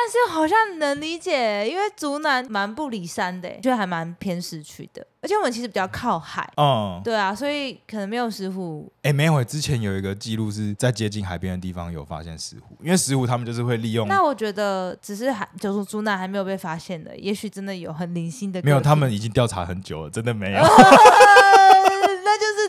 [0.00, 8.90] 但是好像能理解，因为竹南蛮不离山的，就还蛮偏市区的，而且我们其实比较靠海，嗯，对啊，所以可能没有石虎。
[8.98, 14.06] 哎、欸，没有，之前有一个记录是在接近海边的地方有发现石虎，因为石虎他们就是会利用。
[14.06, 18.62] 那我觉得只是还就是竹南还没有被发现的，也许真的有很零星的。
[18.62, 20.62] 没有，他们已经调查很久了，真的没有。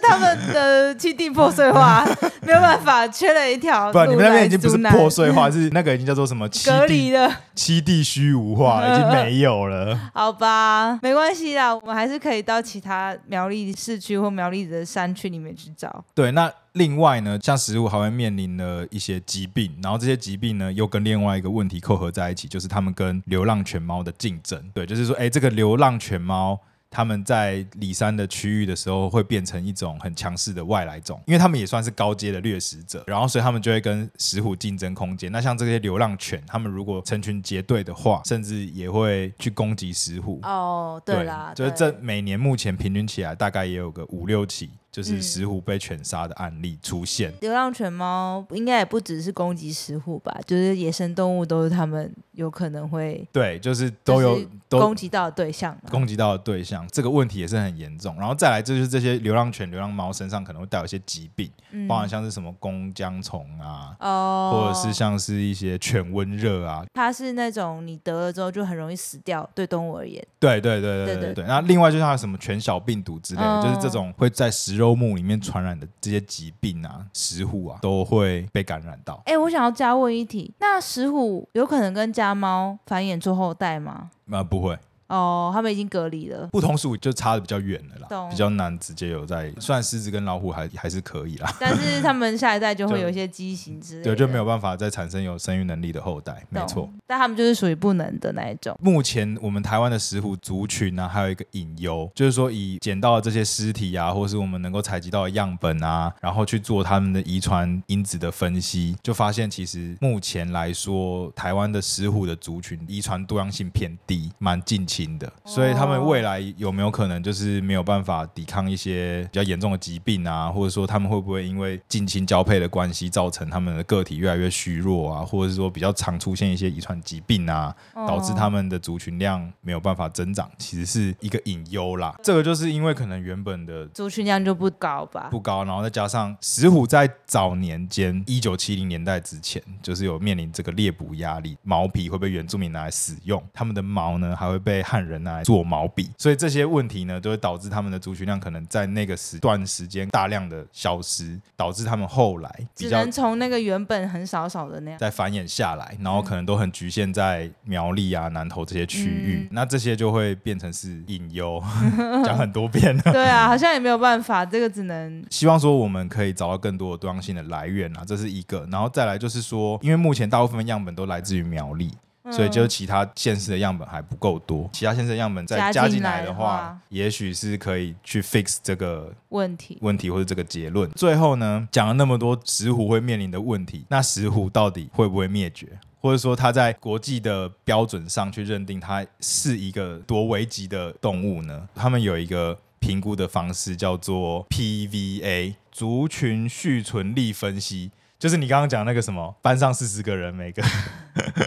[0.09, 2.03] 他们的基地破碎化，
[2.41, 3.93] 没有办法，缺了一条。
[3.93, 6.49] 不，你们那边已经不是破碎化，是那个已经叫做什么？
[6.65, 10.11] 隔离的七地虚无化， 已经没有了。
[10.13, 16.03] 好吧，没关系啦，我们还是可以到其他苗栗市区或苗栗的山区里面去找。
[16.15, 24.59] 对，那另外呢，像食物还会面临了一些疾病，然后这些疾病呢，又跟另外一个问题扣合在一起，就是他们跟流浪犬猫的竞争。
[24.73, 26.59] 对，就是说，哎，这个流浪犬猫。
[26.91, 35.31] 他们在里山的区域的时候，会变成一种很强势的外来种，因为他们也算是高阶的掠食者，然后所以他们就会跟石虎竞争空间。
[35.31, 40.39] 那像这些流浪犬，他们如果成群结队的话，甚至也会去攻击石虎。
[40.43, 47.33] 哦，对啦，对，就是这每年目前平均起来大概也有个五六起就是石虎被犬杀的案例出现。
[47.41, 58.15] 流浪犬猫应该也不只是攻击石虎吧，就是野生动物都是他们有可能会对，就是都有都攻击到的对象，攻击到的对象，这个问题也是很严重。
[58.17, 70.25] 然后再来就是这些流浪犬、流浪猫身上可能会带有一些疾病，嗯、包含像是什么弓浆虫啊，哦，或者是像是一些犬瘟热啊，它是那种你得了之后就很容易死掉，对动物而言。
[70.39, 71.45] 对对对对对对。
[71.45, 79.21] 那另外就像什么犬小病毒之类的，哦、就是这种会在食肉目里面传染的这些疾病啊，石虎啊都会被感染到。
[79.25, 84.09] 哎，我想要加问一题，那石虎有可能跟家猫繁衍出后代吗？
[84.31, 84.79] 啊，不会。
[85.09, 89.51] 哦，他们已经隔离了，不同属就差的比较远了啦，比较难直接有在。
[89.59, 96.89] 虽然狮子跟老虎还还是可以啦，但是他们下一代就会 有一些畸形之类的，对，就没有办法再产生有生育能力的后代，没错。
[97.07, 98.77] 但他们就是属于不能的那一种。
[98.81, 115.69] 目前我们台湾的石虎族群呢、啊，还有一个隐忧，就是说以捡到的这些尸体啊，或是我们能够采集到的样本啊，然后去做他们的遗传因子的分析，就发现其实目前来说，台湾的石虎的族群遗传多样性偏低，蛮近亲的，所以。
[115.79, 120.49] 他们未来有没有可能就是没有办法抵抗一些比较严重的疾病啊？
[120.49, 125.23] 或者说他们会不会因为近亲交配的关系，造成他们的个体越来越虚弱啊？
[125.23, 132.13] 或者是说比较常出现一些遗传疾病啊，导致他们的族群量没有办法增长，其实是一个隐忧啦。
[132.21, 161.61] 这个就是因为可能原本的族群量就不高吧，不高，然后再加上石虎在早年间一九七零年代之前，就是有面临这个猎捕压力，毛皮会被原住民拿来使用，他们的毛呢还会被汉人拿来做毛笔，所以这些问题呢，都会导致他们的族群量可能在那个时段时间大量的消失，导致他们后来比较只能从那个原本很少少的那样再繁衍下来，然后可能都很局限在苗栗啊、南投这些区域，嗯、那这些就会变成是隐忧，
[162.25, 163.03] 讲很多遍了。
[163.13, 171.91] 对啊，好像也没有办法，这个只能 希望说我们可以找到更多的多样性的来源啊，这是一个，然后再来就是说，因为目前大部分样本都来自于苗栗。
[172.31, 180.89] 所以，就其他县市的样本还不够多，其他县市的样本再加进来的话，的话也许是可以去 fix 这个问题问题或者这个结论。
[180.91, 185.67] 最后呢，讲了那么多石虎会面临的问题，那石虎到底会不会灭绝，
[185.99, 191.67] 或者说它在国际的标准上去认定它是一个多危急的动物呢？
[191.75, 197.91] 他们有一个评估的方式叫做 PVA 族群续存力分析。
[198.17, 200.61] 就是你刚刚讲那个什么，班上四十个人，每个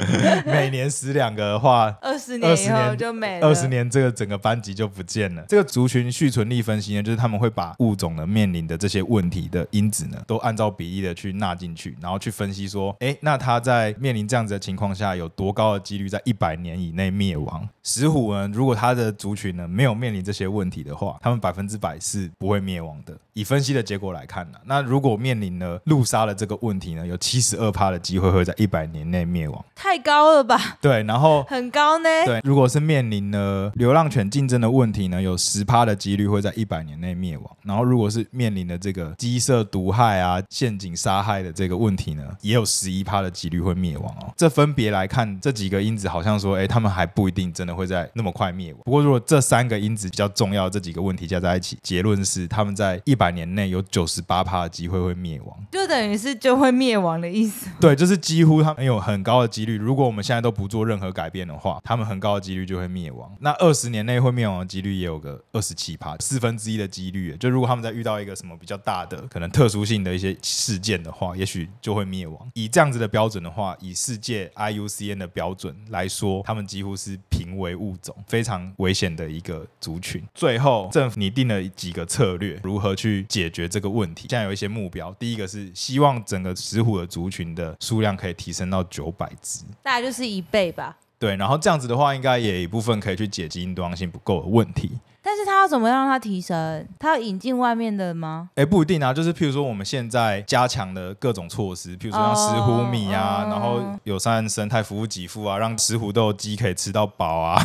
[0.47, 3.47] 每年死两个的话，二十年以后就没了。
[3.47, 5.45] 二十年这个整个班级就不见了。
[5.49, 17.69] 这个族群续存力分析呢，就是他们会把物种呢面临的这些问题的因子呢，都按照比例的去纳进去，然后去分析说，哎，那它在面临这样子的情况下，有多高的几率在一百年以内灭亡？
[17.83, 23.17] 石虎呢，如果它的族群呢没有面临这些问题的话，他们百分之百是不会灭亡的。
[23.35, 30.77] 以分析的结果来看呢，那如果面临了路杀的这个问题呢，有七十二趴的机会会在一百年内灭亡，太高了吧？
[30.81, 32.09] 对，然后 很高呢。
[32.25, 37.57] 对，如果是面临了流浪犬竞争的问题呢，有十趴的几率会在一百年内灭亡。
[37.63, 44.33] 然后如果是面临的这个鸡舍毒害啊、陷阱杀害的这个问题呢，也有十一趴的几率会灭亡哦。
[44.37, 48.83] 这分别来看，这几个因子好像说，哎，他们还不一定真的会在那么快灭亡。
[48.85, 57.69] 不过如果这三个因子比较重要，这几个问题加在一起，结论是他们在一百年内有九十八趴的机会会灭亡，就等于是就会灭亡的意思。
[57.81, 59.77] 对，就是几乎他们有很高的几率。
[59.77, 63.31] 如果我们现在都不做任何改变的话，他们很高的几率就会灭亡。
[63.41, 67.37] 那二十年内会灭亡的几率也有个二十七趴，四分之一的几率。
[67.37, 72.51] 就如果他们在遇到一个什么比较大的、可能特殊性的一些事件的话，也许就会灭亡。
[72.55, 80.23] 以这样子的标准的话，以世界 IUCN 的标准来说，他们几乎是濒危物种，非常危险的一个族群。
[80.35, 84.29] 最后，政府拟定了几个策略，如何去解决这个问题？
[84.31, 90.97] 现在有一些目标，第一个是希望整个石虎的族群的数量可以提升到九百只，大概就是一倍吧。
[91.19, 94.91] 对，然后这样子的话，应该也一部分可以去解基因多样性不够的问题。
[95.33, 96.87] 但是他要怎么样让它提升？
[96.99, 98.51] 他要引进外面的吗？
[98.55, 99.15] 哎，不一定啊。
[99.15, 107.59] 就是譬如说，我们现在加强的各种措施，譬如说像石斛米啊，哦、然后友善生态服务给付啊，让石斛豆鸡可以吃到饱啊。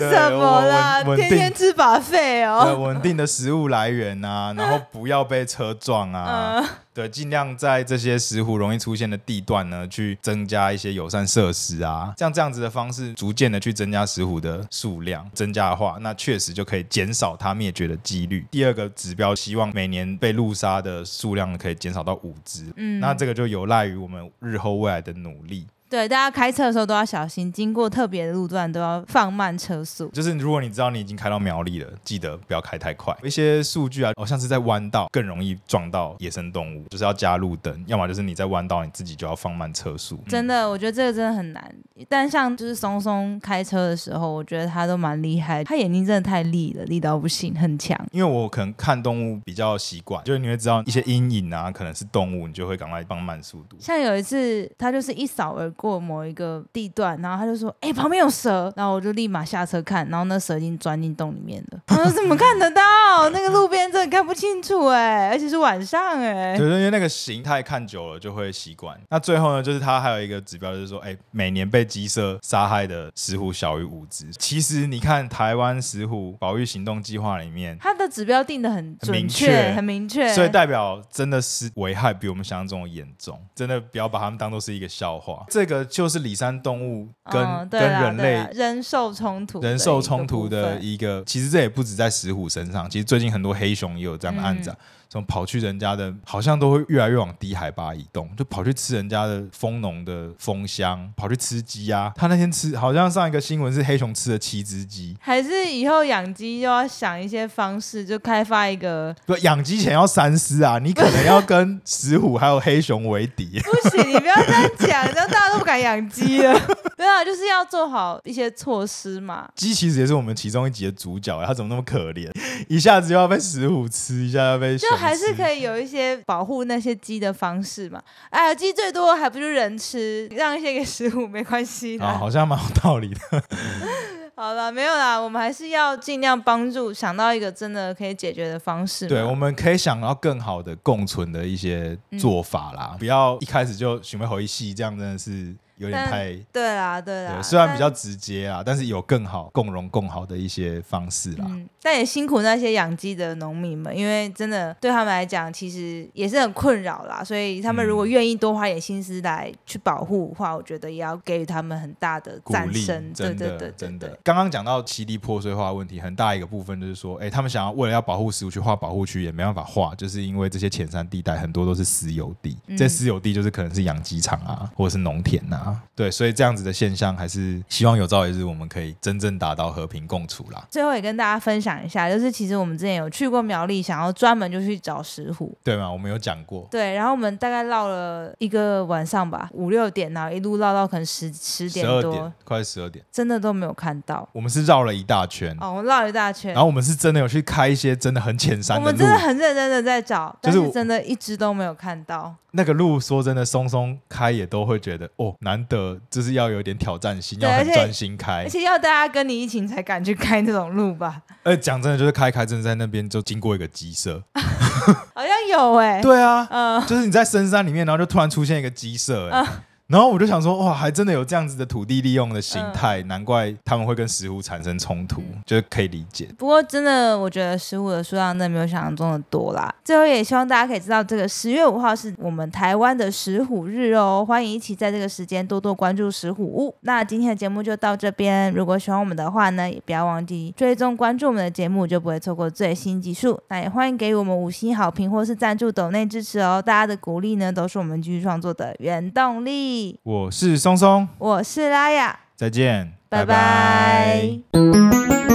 [0.00, 1.02] 这什么啦？
[1.16, 2.64] 天天吃 buffet 哦。
[2.66, 6.60] 对，稳定的食物来源啊，然后不要被车撞啊。
[6.60, 6.68] 嗯
[6.98, 15.24] 对，尽量在这些石斛容易出现的地段呢，去增加一些友善设施啊，像这样子的方式，逐渐的去增加石斛的数量。
[15.32, 18.44] 增加的话，那确实就可以减少它灭绝的几率。
[18.50, 22.70] 第二个指标，希望每年被路杀的数量可以减少到五只。
[22.76, 25.66] 嗯，那这个就有赖于我们日后未来的努力。
[25.90, 30.08] 对，大家开车的时候都要小心，经过特别的路段都要放慢车速。
[30.08, 33.16] 就是如果你知道你已经开到苗栗了，记得不要开太快。
[33.22, 40.18] 一些数据啊，好像是在弯道更容易撞到野生动物，就是要加路灯，要么就是你在弯道你自己就要放慢车速。
[40.28, 41.74] 真的，我觉得这个真的很难。
[42.08, 47.98] 但像就是松松开车的时候，我觉得他都蛮厉害，他眼睛真的太利了，利到不行，很强。
[48.12, 53.76] 因为我可能看动物比较习惯，就是你会知道一些阴影啊，可能是动物，你就会赶快放慢速度。
[53.80, 61.80] 像有一次，他就是一扫而过某一个地段，然后他就说：“哎、欸，旁边有蛇。”然后我就立马下车看，然后那蛇已经钻进洞里面了。
[61.88, 62.82] 我说：“怎么看得到？
[63.30, 68.98] 那个路边真的看不清楚哎、欸，而且是晚上哎、欸。”对，因为那个形态看久了就会习惯。
[69.08, 74.30] 那最后呢，就是他还有一个指标，就是说，哎、欸，每年被鸡舍杀害的石虎小于五只。
[74.32, 83.38] 其实你看台湾石虎保育行动计划里面，它的指标定得很准确，很明确，所以代表真的是危害比我们想象中的严重。
[83.54, 85.44] 真的不要把它们当做是一个笑话。
[85.48, 91.22] 这个就是里山动物跟、嗯、跟人类人兽冲突、人兽冲突的一个。
[91.24, 94.76] 其实这也不止在石虎身上，其实最近很多黑熊也有这样的案子、啊。
[94.80, 102.12] 嗯从跑去人家的，好像都会越来越往低海拔移动，就跑去吃人家的蜂农的蜂箱，跑去吃鸡啊。
[102.14, 105.16] 他那天吃，好像上一个新闻是黑熊吃了七只鸡。
[105.18, 109.14] 还是以后养鸡就要想一些方式，就开发一个。
[109.24, 110.78] 不，养鸡前要三思啊！
[110.78, 113.58] 你可能要跟石虎还有黑熊为敌。
[113.60, 116.54] 不行，你不要这样讲，这样大家都不敢养鸡了。
[116.98, 119.48] 对啊，就是要做好一些措施嘛。
[119.54, 122.30] 鸡其实也是我们其中一集的主角，他怎么那么可怜？
[122.68, 124.97] 一下子又要被石虎吃，一下要被熊。
[124.98, 128.02] 还是可以有一些保护那些鸡的方式嘛？
[128.30, 133.42] 哎呀，鸡最多还不就人吃，让一些给食物没关系啊，好像蛮有道理的。
[134.36, 139.08] 好了，没有啦，我们还是要尽量帮助，想到一个真的可以解决的方式。
[139.08, 145.54] 对，我们可以想到更好的共存的一些做法啦，嗯、不要一开始就准备回戏，这样真的是。
[145.78, 151.46] 有点太对啦，对啦，虽然比较直接啊，但，是有更好共荣共好的一些方式啦。
[151.48, 157.22] 嗯，但也辛苦那些养鸡的农民们，因为真的对他们来讲，其实也是很困扰啦。
[157.24, 163.12] 所以他们如果愿意多花点心思来去保护的话，我觉得也要给予他们很大的赞声。
[163.14, 164.18] 对对对，真的。
[164.22, 175.67] 刚刚讲到栖地破碎化问题，很大一个部分就是说，哎、欸，他们想要为了要保护食物去画保护区，也没办法画，就是因为这些浅山地带很多都是私有地，这、嗯、私有地就是可能是养鸡场啊，或者是农田啊。
[175.94, 180.64] 对，所以这样子的现象，还是希望有朝一日我们可以真正达到和平共处啦。
[180.70, 185.90] 最后也跟大家分享一下，就是其实我们之前有去过苗栗，想要专门就去找石虎，对吗？
[185.90, 186.66] 我们有讲过。
[186.70, 194.28] 对，然后我们大概绕了一个晚上吧，五六点，然后一路绕到可能十十点多，点快十二点，真的都没有看到。
[194.32, 202.34] 我们是绕了一大圈，哦，我们绕了一大圈，然后我们是真的有去开一些真的很浅山的路，我们真的很认真的在找，但是真的一直都没有看到。
[202.52, 211.22] 那个路说真的，松松开也都会觉得哦，难得就是要有点挑战性，要很专心开，而且要大家跟你一起才敢去开那种路吧。
[211.42, 219.46] 呃，讲真的，就是开开真的在那边就经过一个鸡舍， 好像有哎、欸， 对啊，嗯，就是你在深山里面，然后就突然出现一个鸡舍、欸，嗯
[219.88, 226.28] 然后我就想说，哇，还真的有这样子的土地利用的形态，嗯、难怪他们会跟石虎产生冲突，嗯、就是可以理解。
[226.36, 229.74] 不过真的，我觉得石虎的数量真的没有想象中的多啦。
[229.82, 236.74] 最后也希望大家可以知道，这个十月五号是我们台湾的石虎日哦，欢迎一起在这个时间多多关注石虎屋。
[236.82, 243.40] 那今天的节目就到这边，如果喜欢我们的话呢，也不要忘记追踪关注我们的节目，就不会错过最新集数。
[243.48, 249.42] 那也欢迎给予我们五星好评或是赞助抖内支持哦，大家的鼓励呢，都是我们继续创作的原动
[249.78, 250.00] 力。
[250.02, 254.28] 我是松松，我是拉雅，再见，拜拜。
[254.50, 255.27] 拜拜。